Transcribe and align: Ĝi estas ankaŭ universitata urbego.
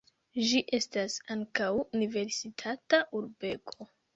Ĝi 0.51 0.61
estas 0.77 1.17
ankaŭ 1.35 1.69
universitata 1.99 3.03
urbego. 3.21 3.91